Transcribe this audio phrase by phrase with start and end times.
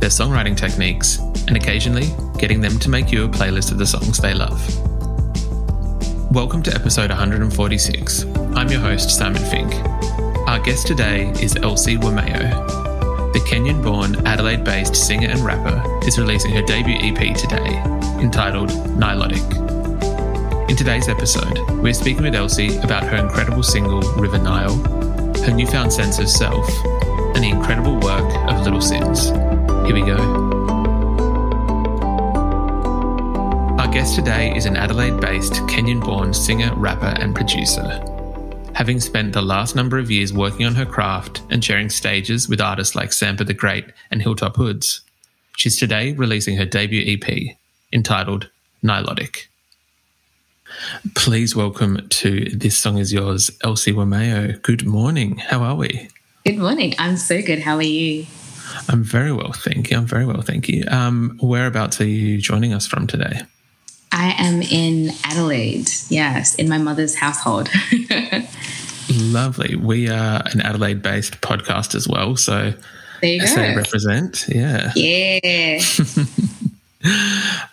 [0.00, 2.06] their songwriting techniques, and occasionally
[2.38, 4.60] getting them to make you a playlist of the songs they love.
[6.30, 8.24] Welcome to episode 146.
[8.54, 9.74] I'm your host, Simon Fink.
[10.46, 13.32] Our guest today is Elsy Wameyo.
[13.32, 17.82] The Kenyan born, Adelaide based singer and rapper is releasing her debut EP today,
[18.22, 19.68] entitled Nilotic.
[20.70, 24.76] In today's episode, we're speaking with Elsy about her incredible single, River Nile,
[25.42, 26.68] her newfound sense of self,
[27.34, 29.57] and the incredible work of Little Simz.
[29.88, 30.18] Here we go.
[33.78, 38.04] Our guest today is an Adelaide based Kenyan born singer, rapper, and producer.
[38.74, 42.60] Having spent the last number of years working on her craft and sharing stages with
[42.60, 45.00] artists like Sampa the Great and Hilltop Hoods,
[45.56, 47.56] she's today releasing her debut EP
[47.90, 48.50] entitled
[48.84, 49.46] Nilotic.
[51.14, 54.60] Please welcome to This Song Is Yours, Elsy Wameyo.
[54.60, 55.38] Good morning.
[55.38, 56.10] How are we?
[56.44, 56.94] Good morning.
[56.98, 57.60] I'm so good.
[57.60, 58.26] How are you?
[58.88, 59.98] I'm very well, thank you.
[59.98, 60.84] I'm very well, thank you.
[60.88, 63.42] Um, whereabouts are you joining us from today?
[64.12, 67.68] I am in Adelaide, yes, in my mother's household.
[69.10, 69.76] Lovely.
[69.76, 72.36] We are an Adelaide based podcast as well.
[72.36, 72.72] So
[73.20, 73.74] there you go.
[73.76, 74.46] represent.
[74.48, 74.92] Yeah.
[74.94, 75.80] Yeah.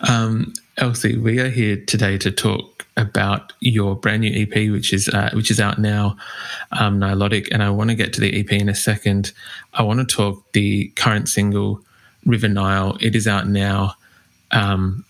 [0.00, 5.08] um, Elsy, we are here today to talk about your brand new EP, which is
[5.08, 6.16] uh, which is out now,
[6.72, 9.32] um, Nilotic, and I want to get to the EP in a second.
[9.74, 11.82] I want to talk the current single,
[12.24, 12.96] River Nile.
[13.00, 13.94] It is out now,
[14.50, 15.04] um,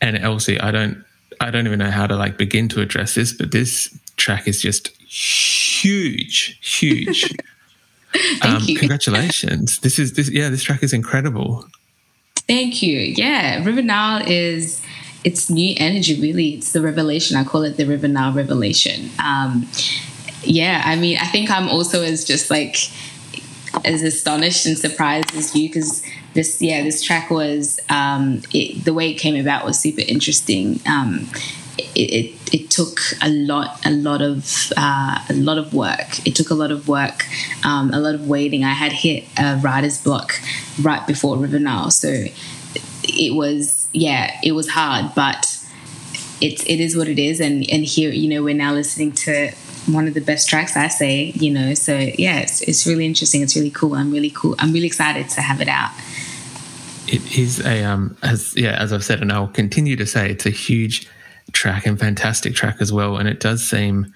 [0.00, 1.04] and Elsy, I don't
[1.40, 4.60] I don't even know how to like begin to address this, but this track is
[4.62, 7.34] just huge, huge.
[8.12, 8.76] Thank um, you.
[8.76, 9.78] Congratulations!
[9.80, 11.64] this is this yeah, this track is incredible.
[12.46, 12.98] Thank you.
[12.98, 14.82] Yeah, River Nile is
[15.24, 16.20] it's new energy.
[16.20, 17.36] Really, it's the revelation.
[17.36, 19.10] I call it the River Nile revelation.
[19.22, 19.68] Um,
[20.42, 22.76] yeah, I mean, I think I'm also as just like
[23.84, 26.02] as astonished and surprised as you because
[26.34, 30.80] this yeah this track was um, it, the way it came about was super interesting.
[30.86, 31.28] Um,
[31.78, 36.26] it, it, it, took a lot a lot of uh, a lot of work.
[36.26, 37.24] It took a lot of work,
[37.64, 38.64] um, a lot of waiting.
[38.64, 40.34] I had hit a writer's block
[40.82, 42.24] right before River Nile, so
[43.04, 45.46] it was yeah it was hard, but
[46.40, 47.40] it's it is what it is.
[47.40, 49.52] And and here you know we're now listening to
[49.86, 51.74] one of the best tracks I say you know.
[51.74, 53.42] So yeah, it's it's really interesting.
[53.42, 53.94] It's really cool.
[53.94, 54.54] I'm really cool.
[54.58, 55.90] I'm really excited to have it out
[57.10, 60.46] it is a um as yeah as I've said and I'll continue to say it's
[60.46, 61.08] a huge
[61.52, 64.14] track and fantastic track as well and it does seem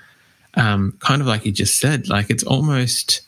[0.55, 3.23] um kind of like you just said like it's almost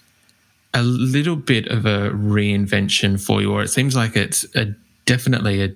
[0.73, 4.73] a little bit of a reinvention for you or it seems like it's a
[5.05, 5.75] definitely a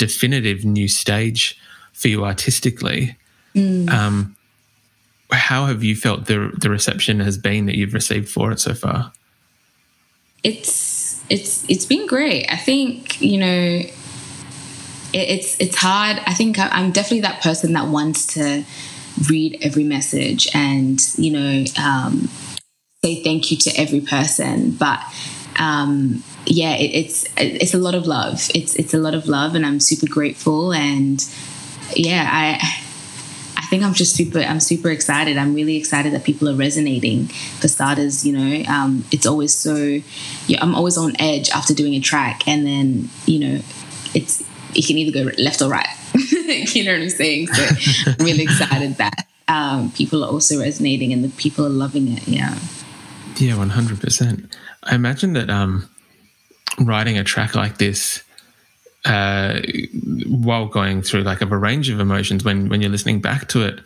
[0.00, 1.60] definitive new stage
[1.92, 3.16] for you artistically
[3.54, 3.88] mm.
[3.90, 4.34] um
[5.30, 8.74] how have you felt the the reception has been that you've received for it so
[8.74, 9.12] far
[10.42, 12.46] it's it's it's been great.
[12.50, 13.92] I think you know it,
[15.12, 16.20] it's it's hard.
[16.26, 18.64] I think I'm definitely that person that wants to
[19.28, 22.28] read every message and you know um,
[23.04, 25.00] say thank you to every person, but.
[25.58, 28.48] Um, yeah, it, it's it's a lot of love.
[28.54, 30.72] It's it's a lot of love, and I'm super grateful.
[30.72, 31.24] And
[31.94, 32.58] yeah, I
[33.56, 34.40] I think I'm just super.
[34.40, 35.36] I'm super excited.
[35.36, 37.26] I'm really excited that people are resonating.
[37.26, 40.00] For starters, you know, um, it's always so.
[40.46, 43.60] Yeah, I'm always on edge after doing a track, and then you know,
[44.14, 44.42] it's
[44.74, 45.86] it can either go left or right.
[46.74, 47.48] you know what I'm saying?
[47.48, 47.62] So
[48.06, 52.26] I'm really excited that um, people are also resonating and the people are loving it.
[52.26, 52.58] Yeah.
[53.36, 54.56] Yeah, one hundred percent.
[54.82, 55.88] I imagine that um,
[56.78, 58.22] writing a track like this
[59.04, 59.60] uh,
[60.26, 63.62] while going through like of a range of emotions when when you're listening back to
[63.62, 63.80] it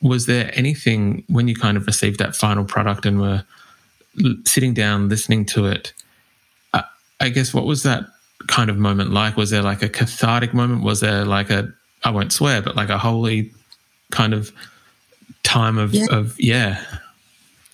[0.00, 3.44] was there anything when you kind of received that final product and were
[4.44, 5.92] sitting down listening to it
[6.72, 6.82] uh,
[7.20, 8.04] I guess what was that
[8.46, 9.36] kind of moment like?
[9.36, 10.82] Was there like a cathartic moment?
[10.82, 11.72] Was there like a
[12.04, 13.52] I won't swear, but like a holy
[14.10, 14.52] kind of
[15.42, 16.06] time of yeah.
[16.10, 16.84] of yeah.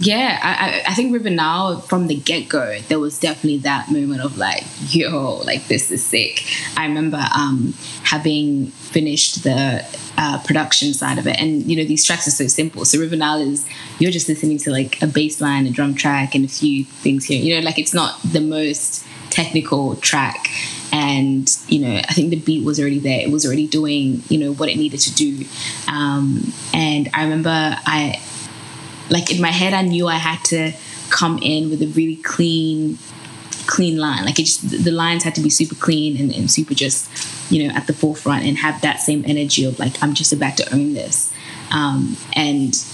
[0.00, 4.22] Yeah, I, I think River Nile from the get go, there was definitely that moment
[4.22, 4.62] of like,
[4.94, 6.44] yo, like this is sick.
[6.76, 7.74] I remember um,
[8.04, 9.84] having finished the
[10.16, 12.84] uh, production side of it, and you know these tracks are so simple.
[12.84, 13.68] So River Nile is
[13.98, 17.24] you're just listening to like a bass line, a drum track, and a few things
[17.24, 17.42] here.
[17.42, 20.48] You know, like it's not the most technical track
[20.90, 24.38] and you know i think the beat was already there it was already doing you
[24.38, 25.44] know what it needed to do
[25.86, 28.18] um, and i remember i
[29.10, 30.72] like in my head i knew i had to
[31.10, 32.98] come in with a really clean
[33.66, 37.10] clean line like the lines had to be super clean and, and super just
[37.52, 40.56] you know at the forefront and have that same energy of like i'm just about
[40.56, 41.32] to own this
[41.70, 42.84] um, and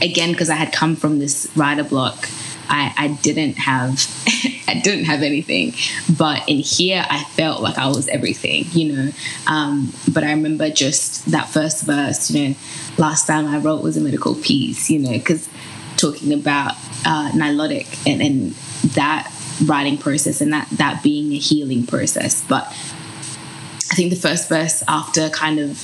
[0.00, 2.28] again because i had come from this writer block
[2.68, 4.06] I, I didn't have
[4.68, 5.74] I didn't have anything.
[6.16, 9.12] But in here I felt like I was everything, you know.
[9.46, 12.54] Um, but I remember just that first verse, you know,
[12.98, 15.48] last time I wrote was a medical piece, you know, because
[15.96, 16.72] talking about
[17.06, 18.52] uh, nilotic and, and
[18.94, 19.30] that
[19.66, 22.44] writing process and that that being a healing process.
[22.46, 25.82] But I think the first verse after kind of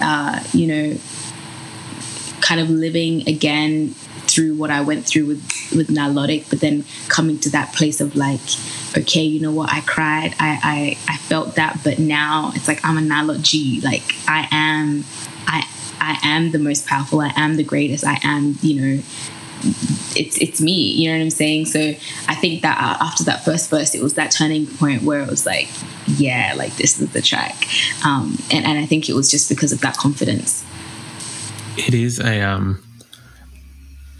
[0.00, 0.98] uh, you know
[2.40, 3.94] kind of living again
[4.32, 5.42] through what I went through with
[5.74, 8.40] with Nilotic, but then coming to that place of like,
[8.96, 12.84] okay, you know what, I cried, I I, I felt that, but now it's like
[12.84, 15.04] I'm a Nilot G, like I am,
[15.46, 15.66] I
[16.00, 19.02] I am the most powerful, I am the greatest, I am, you know,
[20.14, 21.66] it's it's me you know what i'm saying?
[21.66, 21.80] So
[22.28, 25.28] i think that uh, after that first verse it was that turning point where it
[25.28, 25.68] was like
[26.06, 27.66] yeah like this is the track.
[28.04, 30.64] Um, and, and i think it was just because of that confidence.
[31.76, 32.82] It is a um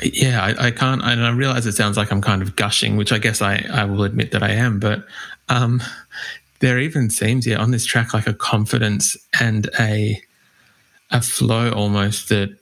[0.05, 3.13] yeah, I, I, can't, and I realize it sounds like I'm kind of gushing, which
[3.13, 5.05] I guess I, I will admit that I am, but
[5.49, 5.81] um,
[6.61, 10.21] there even seems, yeah, on this track, like a confidence and a
[11.11, 12.57] a flow almost that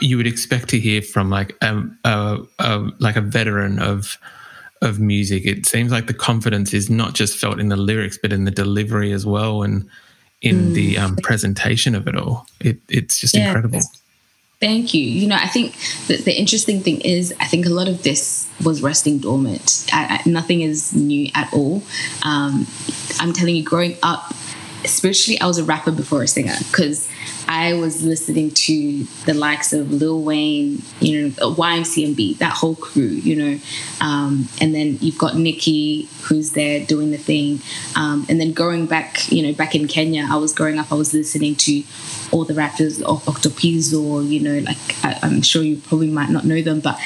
[0.00, 4.18] you would expect to hear from like a, a, a like a veteran of
[4.80, 5.46] of music.
[5.46, 8.50] It seems like the confidence is not just felt in the lyrics, but in the
[8.50, 9.88] delivery as well, and
[10.40, 10.74] in mm.
[10.74, 12.46] the um, presentation of it all.
[12.60, 13.46] It, it's just yeah.
[13.46, 13.80] incredible.
[14.60, 15.02] Thank you.
[15.02, 15.74] You know, I think
[16.06, 19.86] that the interesting thing is, I think a lot of this was resting dormant.
[19.92, 21.82] I, I, nothing is new at all.
[22.24, 22.68] Um,
[23.18, 24.32] I'm telling you, growing up,
[24.84, 27.08] spiritually, I was a rapper before a singer because
[27.48, 33.02] I was listening to the likes of Lil Wayne, you know, YMCMB, that whole crew,
[33.02, 33.60] you know,
[34.00, 37.60] um, and then you've got Nicki who's there doing the thing,
[37.96, 40.94] um, and then going back, you know, back in Kenya, I was growing up, I
[40.94, 41.82] was listening to
[42.30, 46.44] all the rappers of Octopizzo, you know, like I, I'm sure you probably might not
[46.44, 46.98] know them, but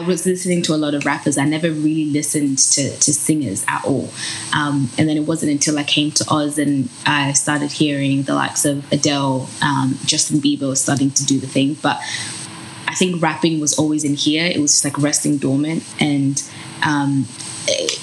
[0.00, 1.36] I was listening to a lot of rappers.
[1.36, 4.08] I never really listened to, to singers at all.
[4.56, 8.34] Um, and then it wasn't until I came to Oz and I started hearing the
[8.34, 11.74] likes of Adele, um, Justin Bieber was starting to do the thing.
[11.82, 12.00] But
[12.88, 14.46] I think rapping was always in here.
[14.46, 15.84] It was just like resting dormant.
[16.00, 16.42] And
[16.82, 17.24] um,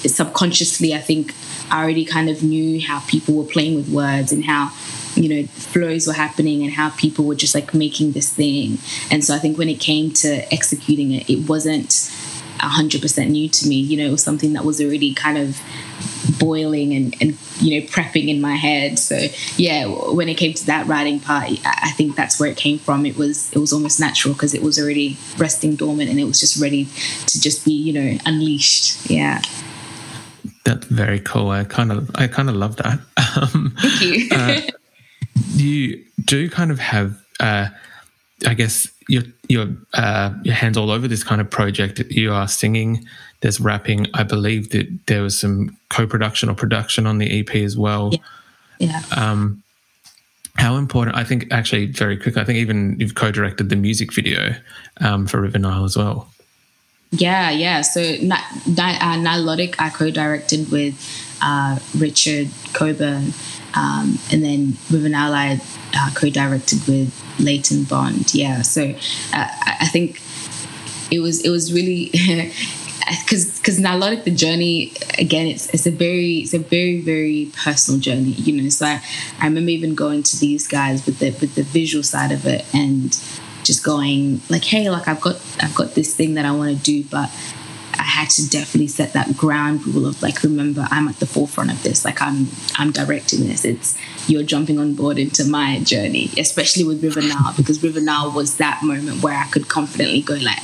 [0.06, 1.34] subconsciously, I think
[1.68, 4.70] I already kind of knew how people were playing with words and how
[5.18, 8.78] you know flows were happening and how people were just like making this thing.
[9.10, 11.90] And so i think when it came to executing it it wasn't
[12.58, 13.76] 100% new to me.
[13.76, 15.60] You know it was something that was already kind of
[16.38, 18.98] boiling and, and you know prepping in my head.
[18.98, 22.78] So yeah when it came to that writing part i think that's where it came
[22.78, 23.06] from.
[23.06, 26.40] It was it was almost natural because it was already resting dormant and it was
[26.40, 26.86] just ready
[27.26, 29.10] to just be you know unleashed.
[29.10, 29.42] Yeah.
[30.64, 31.48] That's very cool.
[31.50, 33.00] I kind of i kind of love that.
[33.36, 34.28] Um, thank you.
[34.32, 34.60] uh,
[35.54, 37.68] you do kind of have, uh,
[38.46, 41.98] I guess, your your uh, your hands all over this kind of project.
[42.10, 43.06] You are singing,
[43.40, 44.06] there's rapping.
[44.14, 48.10] I believe that there was some co-production or production on the EP as well.
[48.12, 48.20] Yeah.
[48.78, 49.02] yeah.
[49.16, 49.62] Um,
[50.56, 51.16] how important?
[51.16, 52.36] I think actually very quick.
[52.36, 54.54] I think even you've co-directed the music video
[55.00, 56.30] um, for River Nile as well.
[57.10, 57.80] Yeah, yeah.
[57.82, 58.16] So uh,
[58.66, 60.94] Nilotic, I co-directed with
[61.40, 63.32] uh, Richard Coburn
[63.78, 65.60] um, and then River Nile I
[65.94, 68.34] uh, co-directed with Leighton Bond.
[68.34, 68.82] Yeah, so
[69.32, 69.48] uh,
[69.80, 70.20] I think
[71.10, 72.10] it was it was really
[73.24, 76.58] because because now a lot of the journey again it's it's a very it's a
[76.58, 79.02] very very personal journey you know so I,
[79.40, 82.66] I remember even going to these guys with the with the visual side of it
[82.74, 83.10] and
[83.62, 86.82] just going like hey like I've got I've got this thing that I want to
[86.82, 87.30] do but
[88.08, 91.82] had to definitely set that ground rule of like, remember, I'm at the forefront of
[91.82, 92.04] this.
[92.04, 93.64] Like, I'm I'm directing this.
[93.64, 93.96] It's
[94.28, 98.56] you're jumping on board into my journey, especially with River Nile, because River Nile was
[98.56, 100.58] that moment where I could confidently go like,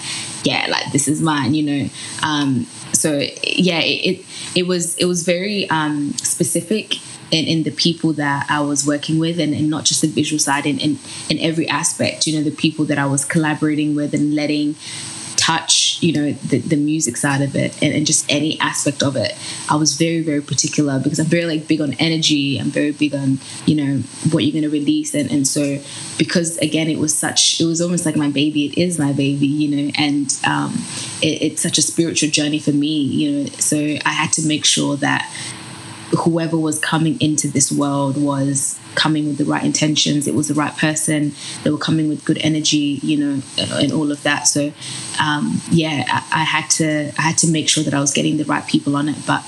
[0.44, 1.88] yeah, like this is mine, you know.
[2.22, 3.10] Um, so
[3.42, 6.96] yeah, it, it, it was it was very um, specific
[7.30, 10.38] in, in the people that I was working with, and, and not just the visual
[10.38, 10.98] side, in, in
[11.28, 12.26] in every aspect.
[12.26, 14.76] You know, the people that I was collaborating with and letting
[15.44, 19.14] touch, you know, the, the music side of it and, and, just any aspect of
[19.14, 19.36] it.
[19.70, 22.56] I was very, very particular because I'm very like big on energy.
[22.58, 25.14] I'm very big on, you know, what you're going to release.
[25.14, 25.78] And, and so
[26.16, 28.66] because again, it was such, it was almost like my baby.
[28.66, 30.72] It is my baby, you know, and um,
[31.20, 34.64] it, it's such a spiritual journey for me, you know, so I had to make
[34.64, 35.30] sure that
[36.10, 40.26] whoever was coming into this world was coming with the right intentions.
[40.26, 41.32] It was the right person.
[41.62, 44.46] They were coming with good energy, you know, and all of that.
[44.46, 44.72] So,
[45.20, 48.36] um, yeah, I, I, had to I had to make sure that I was getting
[48.36, 49.16] the right people on it.
[49.26, 49.44] But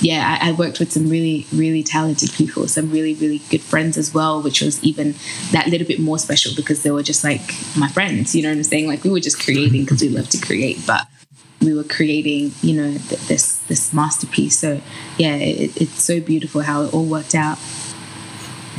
[0.00, 3.96] yeah, I, I, worked with some really really talented people, some really really good friends
[3.96, 5.14] as well, which was even
[5.52, 8.34] that little bit more special because they were just like my friends.
[8.34, 8.88] You know what I'm saying?
[8.88, 11.06] Like we were just creating because we love to create, but
[11.62, 14.58] we were creating, you know, th- this this masterpiece.
[14.58, 14.80] So
[15.18, 17.58] yeah, it, it's so beautiful how it all worked out.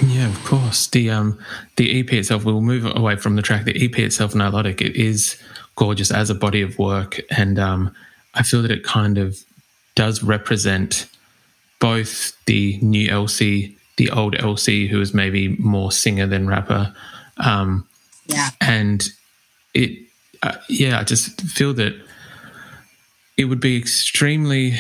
[0.06, 0.88] Yeah, of course.
[0.88, 1.40] The um
[1.76, 3.66] the EP itself, we'll move away from the track.
[3.66, 5.42] The EP itself, Nilotic, it is
[5.76, 7.96] gorgeous as a body of work, and um,
[8.34, 9.38] I feel that it kind of
[9.96, 11.08] does represent
[11.80, 16.94] both the new Elsy, the old Elsy, who is maybe more singer than rapper.
[17.38, 17.88] Um,
[18.26, 19.08] yeah, and
[19.74, 20.08] it,
[20.42, 21.94] uh, yeah, I just feel that
[23.38, 24.76] it would be extremely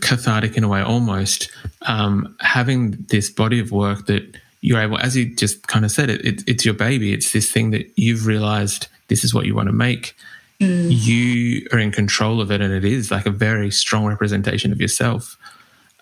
[0.00, 1.50] cathartic in a way, almost
[1.82, 6.08] um, having this body of work that you're able, as you just kind of said,
[6.08, 7.12] it, it, it's your baby.
[7.12, 10.14] It's this thing that you've realized this is what you want to make.
[10.60, 10.86] Mm.
[10.90, 14.80] You are in control of it, and it is like a very strong representation of
[14.80, 15.36] yourself.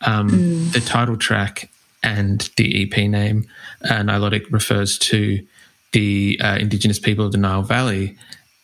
[0.03, 0.73] Um, mm.
[0.73, 1.71] The title track
[2.03, 3.47] and the EP name,
[3.85, 5.45] uh, Nilotic, refers to
[5.93, 8.17] the uh, Indigenous people of the Nile Valley.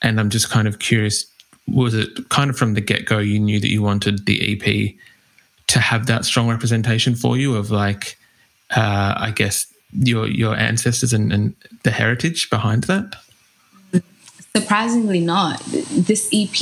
[0.03, 1.27] And I'm just kind of curious
[1.69, 4.95] was it kind of from the get go you knew that you wanted the EP
[5.69, 8.17] to have that strong representation for you of like,
[8.71, 13.17] uh, I guess your your ancestors and, and the heritage behind that?
[14.57, 15.61] surprisingly not.
[15.67, 16.57] This ep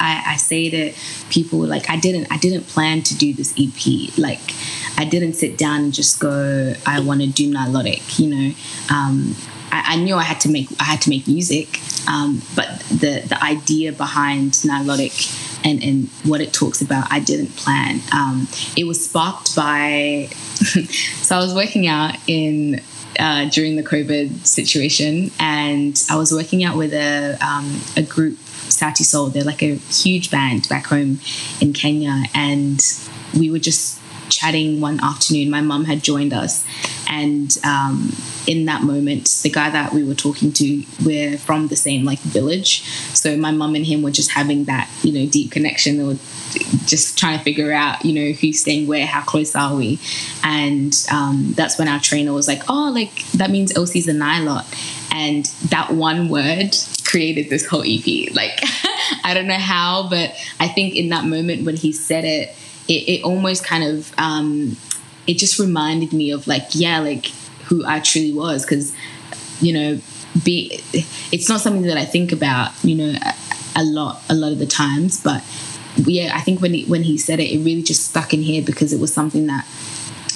[0.00, 0.94] I, I, say that
[1.30, 4.54] people like i didn't i didn't plan to do this ep like
[4.96, 8.54] i didn't sit down and just go i want to do nilotic you know?
[8.90, 9.34] Um,
[9.72, 13.22] I, I, knew i had to make i had to make music um, but the
[13.28, 18.00] the idea behind Nilotic and, and what it talks about, I didn't plan.
[18.12, 20.28] Um, it was sparked by,
[21.22, 22.80] so I was working out in
[23.18, 28.38] uh, during the COVID situation, and I was working out with a um, a group,
[28.38, 29.26] Sauti Sol.
[29.26, 31.20] They're like a huge band back home
[31.60, 32.80] in Kenya, and
[33.38, 33.99] we were just
[34.30, 35.50] chatting one afternoon.
[35.50, 36.64] My mum had joined us,
[37.08, 38.12] and um,
[38.46, 42.18] in that moment, the guy that we were talking to, we're from the same like
[42.20, 42.82] village.
[43.14, 45.98] So my mum and him were just having that, you know, deep connection.
[45.98, 46.18] They were
[46.86, 49.98] just trying to figure out, you know, who's staying where, how close are we?
[50.42, 54.66] And um, that's when our trainer was like, oh, like that means Elsy's a Nilot.
[55.12, 58.34] And that one word created this whole EP.
[58.34, 58.60] Like,
[59.24, 62.56] I don't know how, but I think in that moment when he said it,
[62.88, 64.76] it, it almost kind of um,
[65.26, 67.26] it just reminded me of like yeah like
[67.66, 68.94] who I truly was because
[69.60, 70.00] you know
[70.44, 70.80] be
[71.32, 74.58] it's not something that I think about you know a, a, lot a lot of
[74.58, 75.44] the times but
[75.96, 78.62] yeah I think when he, when he said it it really just stuck in here
[78.62, 79.66] because it was something that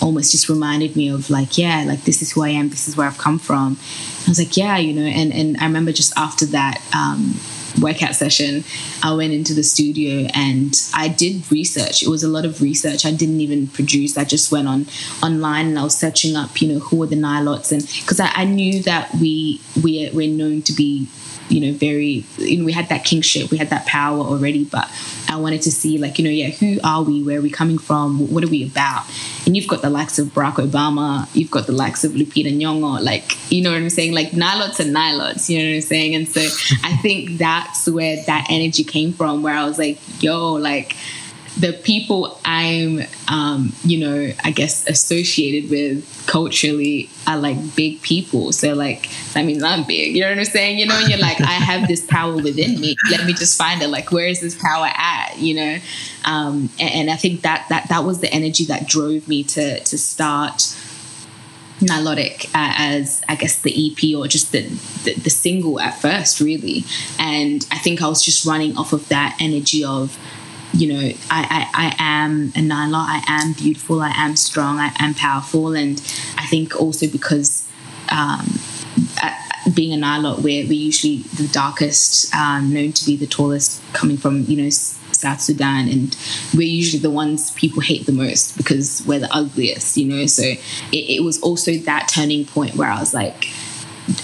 [0.03, 2.97] almost just reminded me of like yeah like this is who I am this is
[2.97, 3.79] where I've come from.
[4.27, 7.35] I was like yeah you know and and I remember just after that um,
[7.81, 8.65] workout session,
[9.03, 12.03] I went into the studio and I did research.
[12.03, 13.05] It was a lot of research.
[13.05, 14.17] I didn't even produce.
[14.17, 14.87] I just went on
[15.23, 18.31] online and I was searching up, you know, who are the Nilots and because I,
[18.35, 21.09] I, knew that we we we're known to be
[21.49, 24.91] you know, very, you know, we had that kingship, we had that power already, but
[25.29, 27.23] I wanted to see, like, you know, yeah, who are we?
[27.23, 28.31] Where are we coming from?
[28.33, 29.05] What are we about?
[29.47, 33.03] And you've got the likes of Barack Obama, you've got the likes of Lupita Nyong'o,
[33.03, 34.15] like, you know what I'm saying?
[34.15, 36.15] Like, Nilots and Nilots, you know what I'm saying?
[36.15, 36.41] And so
[36.83, 40.97] I think that's where that energy came from, where I was like, yo, like,
[41.59, 48.53] the people I'm, um, you know, I guess associated with culturally are like big people.
[48.53, 50.17] So like, I mean, I'm big.
[50.17, 50.79] You know what I'm saying?
[50.79, 52.97] You know, and you're like, I have this power within me.
[53.11, 53.89] Let me just find it.
[53.89, 55.39] Like, where is this power at?
[55.39, 55.79] You know,
[56.25, 59.81] um, and, and I think that that that was the energy that drove me to
[59.81, 60.77] to start.
[61.81, 64.63] Nilotic uh, as I guess the EP or just the,
[65.03, 66.85] the, the single at first, really,
[67.19, 70.17] and I think I was just running off of that energy of
[70.75, 74.93] you know, I, I, I am a Nilot, I am beautiful, I am strong, I
[74.99, 75.75] am powerful.
[75.75, 76.01] And
[76.37, 77.69] I think also because
[78.11, 78.45] um,
[79.73, 84.17] being a Nilot, we're, we're usually the darkest, um, known to be the tallest, coming
[84.17, 86.17] from, you know, South Sudan, and
[86.55, 90.27] we're usually the ones people hate the most because we're the ugliest, you know.
[90.27, 90.59] So it,
[90.93, 93.49] it was also that turning point where I was like,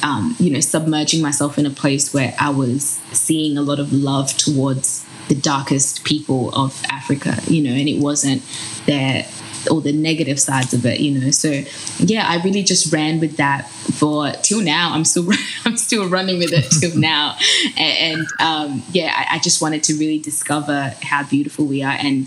[0.03, 3.93] um, you know, submerging myself in a place where I was seeing a lot of
[3.93, 8.43] love towards the darkest people of Africa, you know, and it wasn't
[8.85, 9.25] their
[9.71, 11.31] all the negative sides of it, you know.
[11.31, 11.63] So
[11.99, 14.93] yeah, I really just ran with that for till now.
[14.93, 15.29] I'm still
[15.65, 17.37] I'm still running with it till now,
[17.79, 21.97] and, and um, yeah, I, I just wanted to really discover how beautiful we are
[21.99, 22.27] and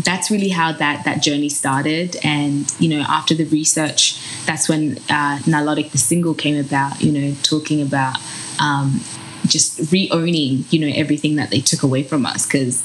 [0.00, 4.98] that's really how that that journey started and you know after the research that's when
[5.08, 8.18] uh, Nilotic the single came about you know talking about
[8.60, 9.00] um,
[9.48, 12.46] just re-owning you know everything that they took away from us.
[12.46, 12.82] Because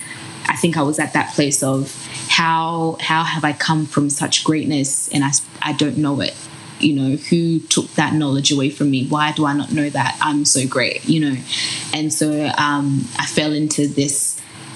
[0.48, 1.96] I think I was at that place of
[2.30, 6.36] how how have I come from such greatness and I, I don't know it?
[6.80, 9.08] You know who took that knowledge away from me?
[9.08, 11.06] Why do I not know that I'm so great?
[11.06, 11.41] You know?
[11.94, 14.30] And so um, I fell into this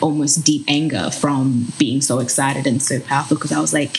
[0.05, 3.97] almost deep anger from being so excited and so powerful because I was like,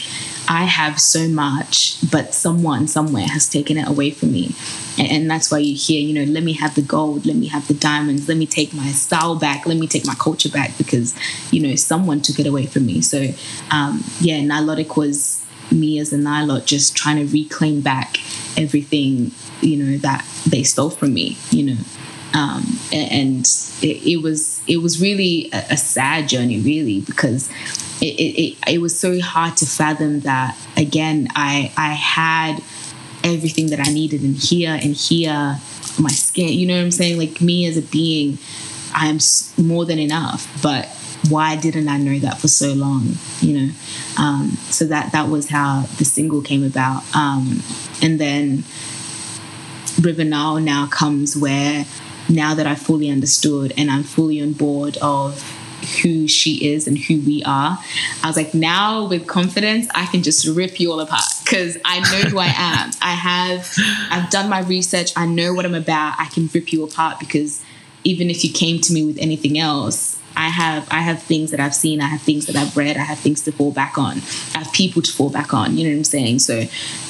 [0.48, 4.54] I have so much, but someone somewhere has taken it away from me.
[4.96, 7.48] And, and, that's why you hear, you know, let me have the gold, let me
[7.48, 10.78] have the diamonds, let me take my style back, let me take my culture back
[10.78, 11.16] because,
[11.50, 13.00] you know, someone took it away from me.
[13.00, 13.26] So,
[13.72, 18.18] um, yeah, Nilotic was me as a Nilot just trying to reclaim back
[18.56, 21.82] everything, you know, that they stole from me, you know.
[22.36, 23.46] Um, and
[23.80, 27.48] it, it, was it was really a, a, sad journey, really, because
[28.02, 32.62] it, it, it was so hard to fathom that again I I had
[33.24, 35.58] everything that I needed in here and here
[35.98, 37.16] my skin you know what I'm saying?
[37.16, 38.36] Like me as a being
[38.94, 39.18] I am
[39.56, 40.88] more than enough but
[41.30, 43.72] why didn't I know that for so long you know?
[44.18, 47.02] Um, so that that was how the single came about.
[47.16, 47.62] Um,
[48.02, 48.64] and then
[50.02, 51.86] River Nile now comes where
[52.28, 55.42] now that I fully understood and I'm fully on board of
[56.02, 57.78] who she is and who we are,
[58.22, 62.00] I was like, now with confidence, I can just rip you all apart because I
[62.00, 62.90] know who I am.
[63.00, 63.72] I have,
[64.10, 65.12] I've done my research.
[65.16, 66.16] I know what I'm about.
[66.18, 67.62] I can rip you apart because
[68.04, 71.60] even if you came to me with anything else, I have I have things that
[71.60, 74.18] I've seen, I have things that I've read, I have things to fall back on,
[74.54, 75.76] I have people to fall back on.
[75.76, 76.40] You know what I'm saying?
[76.40, 76.64] So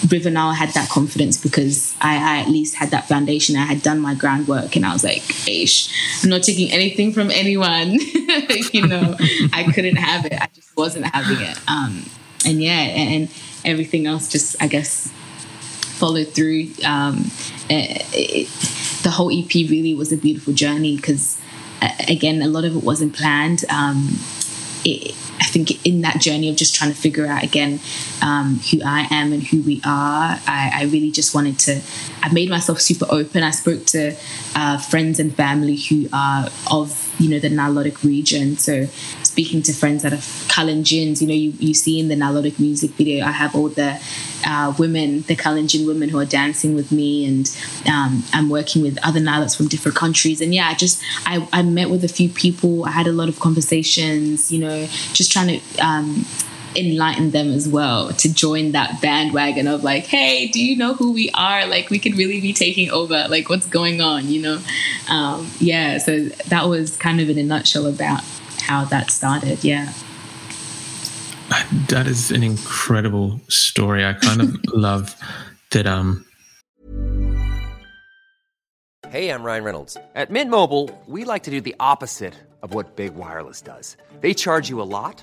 [0.08, 3.56] River Nile had that confidence because I, I, at least had that foundation.
[3.56, 7.30] I had done my groundwork, and I was like, "Ish, I'm not taking anything from
[7.30, 7.92] anyone."
[8.72, 9.16] you know,
[9.52, 10.34] I couldn't have it.
[10.34, 11.58] I just wasn't having it.
[11.68, 12.04] Um,
[12.46, 13.28] and yeah, and
[13.64, 15.12] everything else just I guess
[15.96, 16.68] followed through.
[16.84, 17.30] Um,
[17.68, 21.40] it, it, the whole EP really was a beautiful journey because
[22.08, 23.64] again, a lot of it wasn't planned.
[23.70, 24.18] Um,
[24.84, 27.80] it, I think in that journey of just trying to figure out again
[28.22, 31.80] um, who I am and who we are, I, I, really just wanted to.
[32.22, 33.42] I made myself super open.
[33.42, 34.16] I spoke to
[34.54, 38.56] uh, friends and family who are of you know the Nilotic region.
[38.56, 38.86] So
[39.22, 42.92] speaking to friends that are Kalenjins, you know, you, you see in the Nilotic music
[42.92, 44.00] video, I have all the
[44.46, 47.56] uh, women, the Kalenjin women who are dancing with me, and
[47.90, 50.40] um, I'm working with other Nilots from different countries.
[50.40, 52.84] And yeah, I just I, I met with a few people.
[52.84, 55.78] I had a lot of conversations, you know, just trying to.
[55.78, 56.24] Um,
[56.76, 61.12] enlighten them as well to join that bandwagon of like hey do you know who
[61.12, 64.58] we are like we could really be taking over like what's going on you know
[65.08, 68.22] um, yeah so that was kind of in a nutshell about
[68.66, 69.62] how that started.
[69.62, 69.92] Yeah.
[71.88, 74.04] That is an incredible story.
[74.04, 75.14] I kind of love
[75.70, 75.86] that.
[75.86, 76.24] Um.
[79.08, 79.96] Hey, I'm Ryan Reynolds.
[80.16, 83.96] At Mint Mobile, we like to do the opposite of what big wireless does.
[84.20, 85.22] They charge you a lot.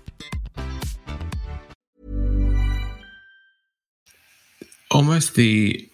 [4.91, 5.87] Almost the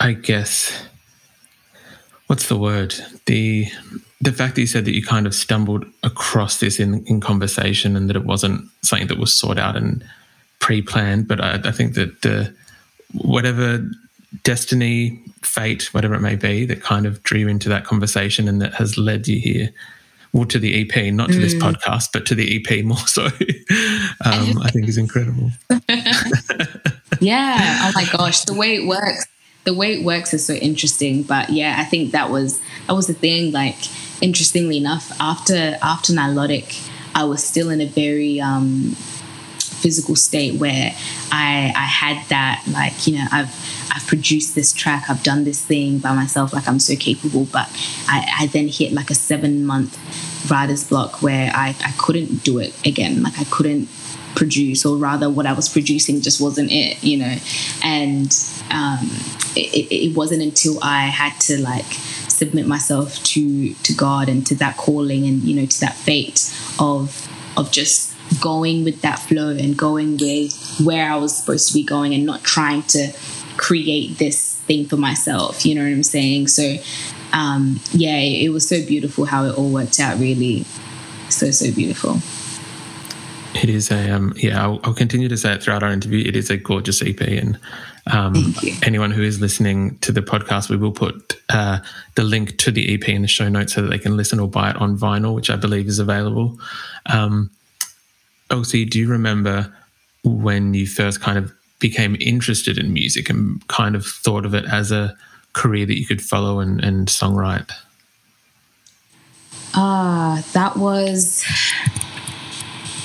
[0.00, 0.86] I guess,
[2.26, 2.94] what's the word?
[3.26, 3.66] The
[4.20, 7.96] the fact that you said that you kind of stumbled across this in, in conversation
[7.96, 10.04] and that it wasn't something that was sought out and
[10.60, 12.54] pre-planned, but I, I think that the
[13.12, 13.86] whatever
[14.42, 18.74] destiny, fate, whatever it may be, that kind of drew into that conversation and that
[18.74, 19.70] has led you here.
[20.34, 21.40] Well, to the EP, not to mm.
[21.40, 23.24] this podcast, but to the EP more so.
[24.24, 25.52] um, I think is incredible.
[27.20, 27.78] yeah.
[27.82, 29.26] Oh my gosh, the way it works,
[29.62, 31.22] the way it works is so interesting.
[31.22, 33.52] But yeah, I think that was that was the thing.
[33.52, 33.76] Like,
[34.20, 38.96] interestingly enough, after after Nilotic, I was still in a very um,
[39.74, 40.94] physical state where
[41.30, 43.52] I I had that like you know I've
[43.94, 47.68] I've produced this track I've done this thing by myself like I'm so capable but
[48.08, 49.98] I, I then hit like a seven month
[50.50, 53.22] writer's block where I, I couldn't do it again.
[53.22, 53.88] Like I couldn't
[54.34, 57.36] produce or rather what I was producing just wasn't it you know?
[57.82, 58.36] And
[58.70, 59.10] um,
[59.56, 61.84] it, it wasn't until I had to like
[62.28, 66.52] submit myself to to God and to that calling and you know to that fate
[66.78, 71.74] of of just going with that flow and going with where I was supposed to
[71.74, 73.12] be going and not trying to
[73.56, 75.64] create this thing for myself.
[75.64, 76.48] You know what I'm saying?
[76.48, 76.76] So,
[77.32, 80.18] um, yeah, it, it was so beautiful how it all worked out.
[80.18, 80.64] Really,
[81.28, 82.18] so so beautiful.
[83.54, 84.62] It is a um, yeah.
[84.62, 86.26] I'll, I'll, continue to say it throughout our interview.
[86.26, 87.58] It is a gorgeous EP, and
[88.10, 91.78] um, anyone who is listening to the podcast, we will put uh,
[92.16, 94.48] the link to the EP in the show notes so that they can listen or
[94.48, 96.58] buy it on vinyl, which I believe is available.
[97.06, 97.50] Um,
[98.50, 99.72] Elsy, do you remember
[100.22, 104.64] when you first kind of became interested in music and kind of thought of it
[104.64, 105.16] as a
[105.52, 107.70] career that you could follow and, and songwrite?
[109.74, 111.44] Ah, uh, that was,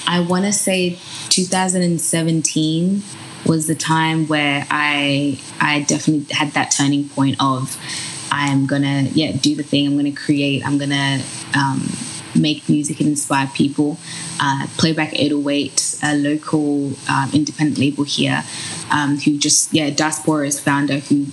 [0.08, 0.97] I want to say
[1.30, 3.04] 2017
[3.45, 7.78] was the time where I I definitely had that turning point of
[8.32, 11.21] I'm gonna yeah do the thing I'm gonna create I'm gonna
[11.56, 11.89] um,
[12.36, 13.98] make music and inspire people.
[14.39, 18.44] Uh, Playback 808, a local um, independent label here,
[18.92, 21.28] um, who just, yeah, Diaspora's founder who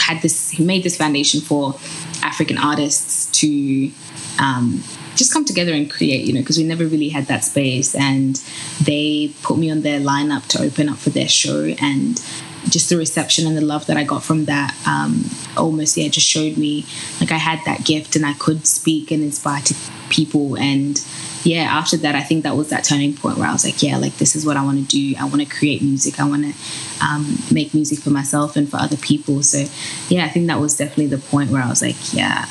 [0.00, 1.74] had this, he made this foundation for
[2.22, 3.90] African artists to
[4.38, 4.82] um,
[5.16, 7.94] just come together and create, you know, because we never really had that space.
[7.94, 8.36] And
[8.82, 11.74] they put me on their lineup to open up for their show.
[11.80, 12.22] And
[12.68, 15.24] just the reception and the love that I got from that um,
[15.56, 16.84] almost yeah just showed me
[17.20, 19.62] like I had that gift and I could speak and inspire
[20.10, 20.56] people.
[20.56, 21.02] And
[21.44, 23.98] yeah after that I think that was that turning point where I was like yeah
[23.98, 25.14] like this is what I want to do.
[25.18, 26.20] I want to create music.
[26.20, 29.42] I want to um, make music for myself and for other people.
[29.42, 29.64] So
[30.08, 32.46] yeah I think that was definitely the point where I was like yeah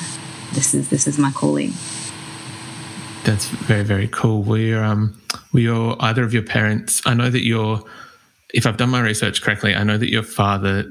[0.54, 1.74] this is this is my calling.
[3.24, 4.44] That's very very cool.
[4.44, 5.20] Were you um
[5.52, 7.84] were your either of your parents I know that you're
[8.56, 10.86] if I've done my research correctly, I know that your father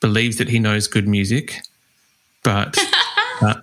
[0.00, 1.60] believes that he knows good music,
[2.42, 2.76] but
[3.42, 3.54] uh,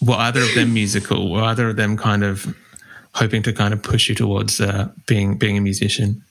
[0.00, 1.30] were either of them musical?
[1.30, 2.56] Were either of them kind of
[3.14, 6.22] hoping to kind of push you towards uh, being being a musician?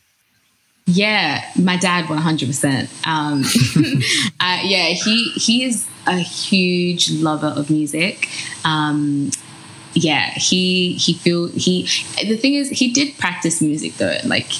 [0.88, 2.90] Yeah, my dad, one hundred percent.
[3.06, 3.44] Um,
[4.40, 8.30] uh, yeah, he he is a huge lover of music.
[8.66, 9.30] Um,
[9.94, 11.84] yeah, he he feel he.
[12.24, 14.18] The thing is, he did practice music though.
[14.26, 14.52] Like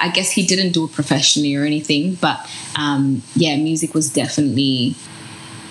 [0.00, 4.94] I guess he didn't do it professionally or anything, but um, yeah, music was definitely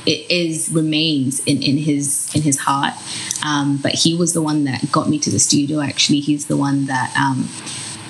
[0.05, 2.93] it is remains in, in his in his heart.
[3.45, 5.81] Um, but he was the one that got me to the studio.
[5.81, 7.47] Actually, he's the one that um,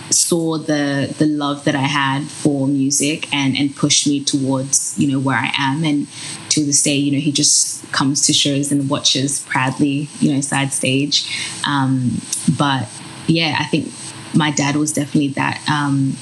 [0.10, 5.12] saw the the love that I had for music and and pushed me towards you
[5.12, 5.84] know where I am.
[5.84, 6.08] And
[6.50, 10.41] to this day, you know, he just comes to shows and watches proudly, you know,
[10.41, 11.26] side stage.
[11.65, 12.21] Um,
[12.58, 12.88] but
[13.28, 13.91] yeah, I think
[14.34, 15.62] my dad was definitely that.
[15.70, 16.15] Um,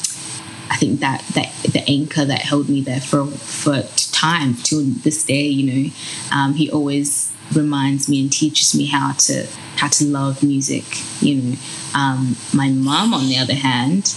[0.72, 5.24] I think that that the anchor that held me there for for time till this
[5.24, 5.48] day.
[5.48, 5.90] You know,
[6.32, 10.86] um, he always reminds me and teaches me how to how to love music.
[11.22, 11.58] You know,
[11.96, 14.14] um, my mom, on the other hand,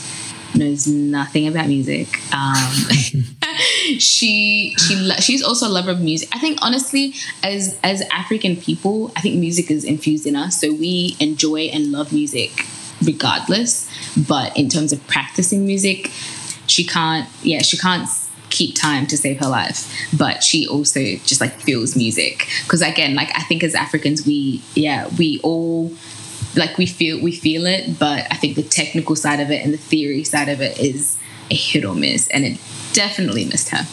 [0.55, 2.21] knows nothing about music.
[2.35, 2.73] Um,
[3.99, 6.29] she she she's also a lover of music.
[6.33, 10.73] I think honestly, as as African people, I think music is infused in us, so
[10.73, 12.67] we enjoy and love music
[13.05, 13.91] regardless.
[14.17, 16.11] But in terms of practicing music,
[16.67, 18.09] she can't, yeah, she can't
[18.51, 19.91] keep time to save her life.
[20.17, 22.49] But she also just like feels music.
[22.65, 25.91] Because again like i think as africans we yeah we all
[26.55, 27.99] like we feel we feel it.
[27.99, 31.19] But i think the technical side of it and the theory side of it is
[31.51, 32.29] a hit or miss.
[32.29, 32.59] And it
[32.93, 33.87] definitely missed her.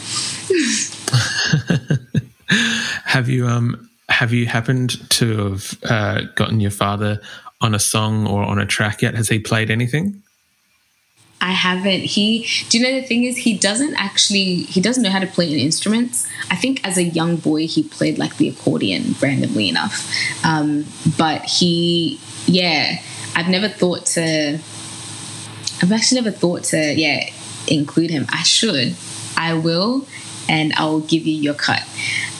[3.04, 7.20] Have you um have you happened to have uh, gotten your father
[7.60, 9.14] on a song or on a track yet?
[9.14, 10.22] Has he played anything?
[11.42, 12.00] I haven't.
[12.00, 15.26] He, do you know the thing is, he doesn't actually, he doesn't know how to
[15.26, 16.28] play an instruments.
[16.50, 20.12] I think as a young boy, he played like the accordion randomly enough.
[20.44, 20.84] Um,
[21.16, 23.00] but he, yeah,
[23.34, 24.58] I've never thought to,
[25.82, 27.30] I've actually never thought to, yeah,
[27.68, 28.26] include him.
[28.28, 28.94] I should,
[29.36, 30.06] I will,
[30.46, 31.82] and I'll give you your cut.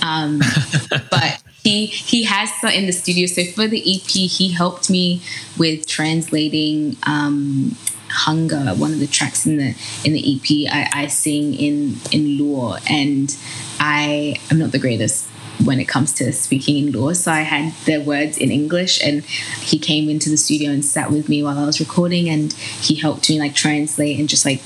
[0.03, 0.41] Um,
[1.11, 3.27] but he he has in the studio.
[3.27, 5.23] So for the EP, he helped me
[5.59, 7.77] with translating um,
[8.11, 12.39] hunger one of the tracks in the in the ep i, I sing in in
[12.39, 13.37] luo and
[13.79, 15.29] i am not the greatest
[15.65, 17.15] when it comes to speaking in luo.
[17.15, 21.11] So i had the words in english and he came into the studio and sat
[21.11, 24.63] with me while i was recording and he helped me like translate and just like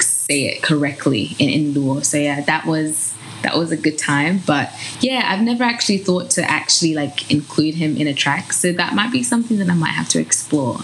[0.00, 2.04] say it correctly in, in luo.
[2.04, 3.09] So yeah that was
[3.42, 7.74] that was a good time but yeah i've never actually thought to actually like include
[7.74, 10.78] him in a track so that might be something that i might have to explore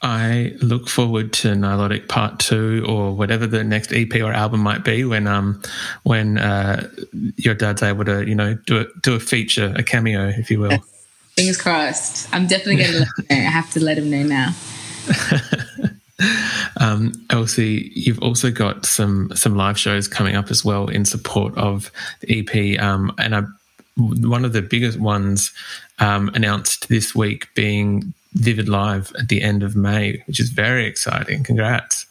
[0.00, 4.84] I look forward to Nilotic Part Two or whatever the next EP or album might
[4.84, 5.60] be when um
[6.04, 6.88] when uh,
[7.36, 10.60] your dad's able to you know do a do a feature a cameo if you
[10.60, 10.78] will.
[11.34, 12.32] Fingers crossed.
[12.32, 13.36] I'm definitely going to let him know.
[13.36, 14.54] I have to let him know now.
[16.80, 21.56] um, Elsy, you've also got some some live shows coming up as well in support
[21.56, 23.42] of the EP, um, and I,
[23.96, 25.52] one of the biggest ones
[25.98, 30.86] um, announced this week being Vivid Live at the end of May, which is very
[30.86, 31.44] exciting.
[31.44, 32.06] Congrats.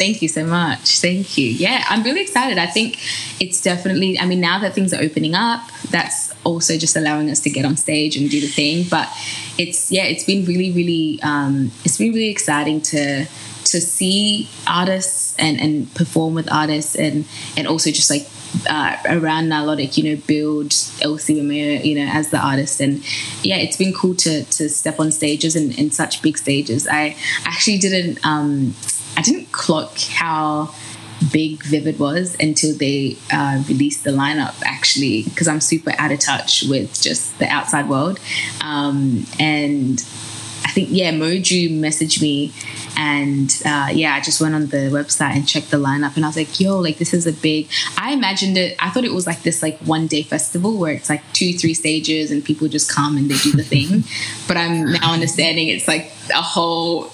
[0.00, 1.00] Thank you so much.
[1.00, 1.50] Thank you.
[1.50, 2.56] Yeah, I'm really excited.
[2.56, 2.98] I think
[3.38, 5.60] it's definitely, I mean, now that things are opening up,
[5.90, 8.86] that's also just allowing us to get on stage and do the thing.
[8.90, 9.10] But
[9.58, 15.36] it's, yeah, it's been really, really, um, it's been really exciting to, to see artists
[15.38, 17.26] and, and perform with artists and,
[17.58, 18.26] and also just like
[18.70, 20.70] uh, around Nilotic, you know, build
[21.02, 22.80] Elsy Wameyo, you know, as the artist.
[22.80, 23.04] And
[23.44, 26.88] yeah, it's been cool to to step on stages and in such big stages.
[26.88, 28.74] I actually didn't um,
[29.20, 30.74] I didn't clock how
[31.30, 36.20] big Vivid was until they uh, released the lineup actually because I'm super out of
[36.20, 38.18] touch with just the outside world
[38.62, 40.02] um, and
[40.64, 42.54] I think yeah Moju messaged me
[42.96, 46.28] and uh, yeah, I just went on the website and checked the lineup, and I
[46.28, 48.76] was like, "Yo, like this is a big." I imagined it.
[48.78, 51.72] I thought it was like this like one day festival where it's like two, three
[51.72, 54.04] stages, and people just come and they do the thing.
[54.48, 57.10] but I'm now understanding it's like a whole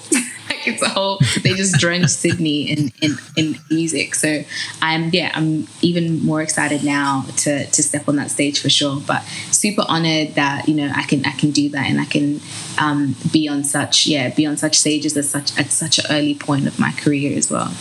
[0.73, 4.15] it's a whole they just drench Sydney in, in, in music.
[4.15, 4.43] So
[4.81, 8.99] I'm yeah, I'm even more excited now to to step on that stage for sure.
[8.99, 12.41] But super honored that, you know, I can I can do that and I can
[12.77, 16.35] um, be on such yeah, be on such stages at such at such an early
[16.35, 17.71] point of my career as well.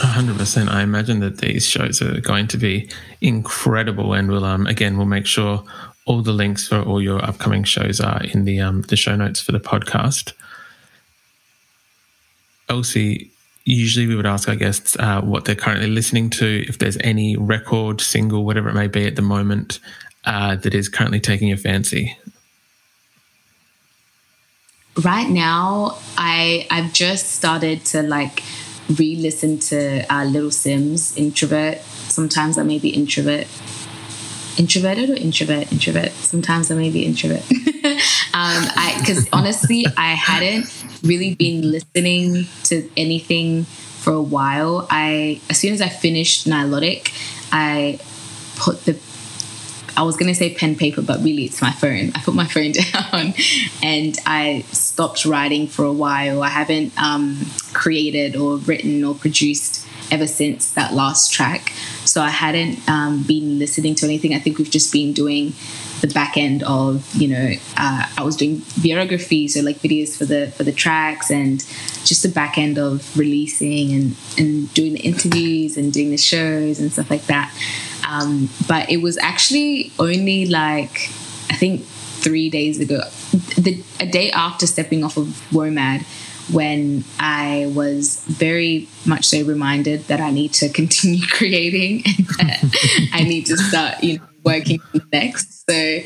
[0.00, 0.68] 100%.
[0.68, 2.88] I imagine that these shows are going to be
[3.20, 5.62] incredible and we'll um again we'll make sure
[6.06, 9.40] all the links for all your upcoming shows are in the um the show notes
[9.40, 10.32] for the podcast.
[12.70, 13.28] Elsy,
[13.64, 17.36] usually we would ask our guests uh, what they're currently listening to, if there's any
[17.36, 19.80] record, single, whatever it may be at the moment
[20.24, 22.16] uh, that is currently taking your fancy.
[25.02, 28.42] Right now, I I've just started to like
[28.98, 31.78] re-listen to uh, Little Simz, Introvert.
[32.08, 33.46] Sometimes I may be introvert,
[34.58, 36.10] introverted or introvert, introvert.
[36.12, 37.42] Sometimes I may be introvert.
[37.52, 40.66] um, I because honestly, I hadn't
[41.02, 44.86] really been listening to anything for a while.
[44.90, 47.12] I as soon as I finished Nilotic,
[47.52, 47.98] I
[48.56, 48.98] put the
[49.96, 52.12] I was gonna say pen paper, but really it's my phone.
[52.14, 53.34] I put my phone down
[53.82, 56.42] and I stopped writing for a while.
[56.42, 59.79] I haven't um, created or written or produced
[60.10, 61.72] ever since that last track.
[62.04, 64.34] So I hadn't um, been listening to anything.
[64.34, 65.54] I think we've just been doing
[66.00, 70.24] the back end of you know uh, I was doing videography, so like videos for
[70.24, 71.60] the for the tracks, and
[72.04, 76.80] just the back end of releasing and and doing the interviews and doing the shows
[76.80, 77.54] and stuff like that.
[78.08, 81.10] Um, but it was actually only like
[81.50, 83.00] I think three days ago,
[83.58, 86.04] the a day after stepping off of WOMAD
[86.52, 93.08] when I was very much so reminded that I need to continue creating and that
[93.12, 94.80] I need to start, you know, working
[95.12, 95.68] next.
[95.68, 96.00] So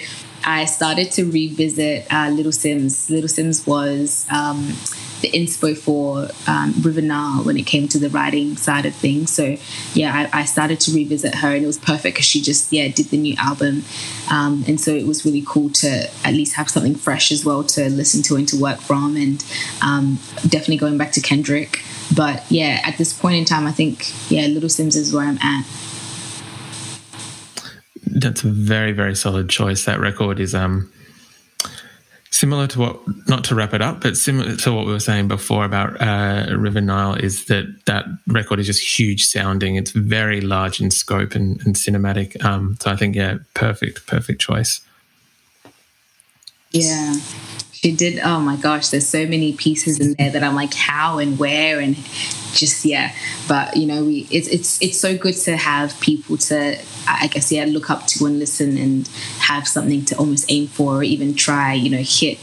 [0.45, 3.09] I started to revisit uh, Little Simz.
[3.09, 4.75] Little Simz was um,
[5.25, 9.33] the inspo for um, River Nile when it came to the writing side of things.
[9.33, 9.57] So
[9.95, 12.89] yeah, I, I started to revisit her, and it was perfect because she just yeah
[12.89, 13.85] did the new album,
[14.31, 17.65] um, and so it was really cool to at least have something fresh as well
[17.65, 19.43] to listen to and to work from, and
[19.83, 21.83] um, definitely going back to Kendrick.
[22.15, 25.39] But yeah, at this point in time, I think yeah, Little Simz is where I'm
[25.39, 25.65] at
[28.17, 29.87] that's a very very solid choice.
[29.87, 30.93] That record is um
[32.35, 35.29] similar to what, not to wrap it up, but similar to what we were saying
[35.29, 39.77] before about uh, River Nile, is that that record is just huge sounding.
[39.77, 42.43] It's very large in scope and, and cinematic.
[42.45, 44.81] Um, so I think, yeah, perfect, perfect choice.
[46.73, 47.15] Yeah.
[47.85, 48.19] She did.
[48.21, 51.81] Oh my gosh, there's so many pieces in there that I'm like, how and where
[51.81, 51.95] and
[52.55, 53.15] just yeah.
[53.47, 57.53] But you know, we it's it's it's so good to have people to I guess
[57.53, 59.07] yeah look up to and listen and
[59.39, 62.39] have something to almost aim for or even try you know hit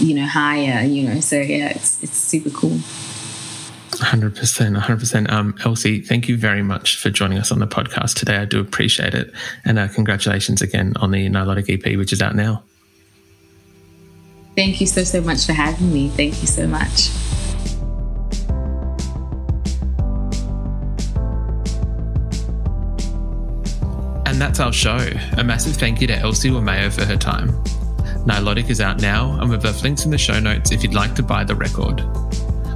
[0.00, 1.20] you know higher you know.
[1.20, 2.80] So yeah, it's it's super cool.
[3.90, 4.76] 100%.
[4.76, 5.30] 100%.
[5.30, 8.38] Um, Elsy, thank you very much for joining us on the podcast today.
[8.38, 9.32] I do appreciate it.
[9.64, 12.64] And uh, congratulations again on the Nilotic EP, which is out now.
[14.56, 16.08] Thank you so, so much for having me.
[16.08, 17.10] Thank you so much.
[24.26, 24.98] And that's our show.
[25.38, 27.50] A massive thank you to Elsy Wameyo for her time.
[28.26, 31.14] Nilotic is out now, and we've left links in the show notes if you'd like
[31.14, 32.04] to buy the record.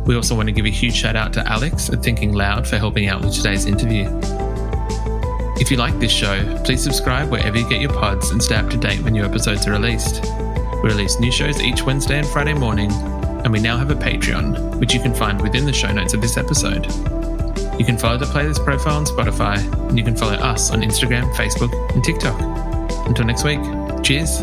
[0.06, 2.76] We also want to give a huge shout out to Alex at Thinking Loud for
[2.76, 4.08] helping out with today's interview.
[5.56, 8.68] If you like this show, please subscribe wherever you get your pods and stay up
[8.70, 10.24] to date when new episodes are released.
[10.84, 14.78] We release new shows each Wednesday and Friday morning, and we now have a Patreon,
[14.78, 16.84] which you can find within the show notes of this episode.
[17.78, 19.56] You can follow the playlist profile on Spotify,
[19.88, 22.38] and you can follow us on Instagram, Facebook, and TikTok.
[23.06, 23.60] Until next week,
[24.02, 24.42] cheers.